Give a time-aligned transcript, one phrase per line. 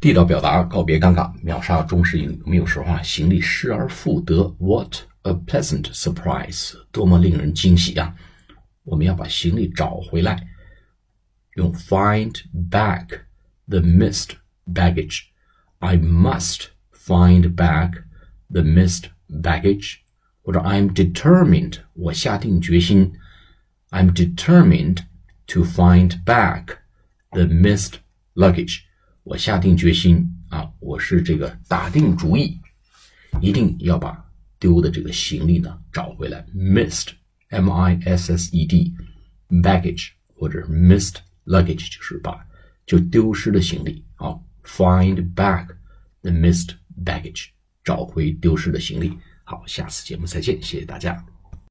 [0.00, 2.40] 地道表达，告别尴尬，秒杀中式英语。
[2.44, 6.74] 我们有时候啊，行李失而复得，What a pleasant surprise！
[6.92, 8.14] 多么令人惊喜啊！
[8.84, 10.46] 我们要把行李找回来，
[11.56, 13.22] 用 find back
[13.66, 14.30] the missed
[14.72, 18.04] baggage。I must find back
[18.48, 19.96] the missed baggage，
[20.42, 23.12] 或者 I'm determined，我下定决心，
[23.90, 24.98] I'm determined
[25.48, 26.76] to find back
[27.30, 27.94] the missed
[28.34, 28.82] luggage。
[29.23, 32.59] 我下定决心啊，我是这个打定主意，
[33.39, 34.23] 一定要把
[34.59, 36.45] 丢的这个行李呢找回来。
[36.55, 42.45] Missed，M I S S E D，baggage 或者 missed luggage 就是把
[42.85, 45.67] 就丢失的行李啊，find back
[46.21, 46.71] the missed
[47.05, 47.49] baggage，
[47.83, 49.17] 找回丢失的行李。
[49.43, 51.23] 好，下次节目再见，谢谢大家。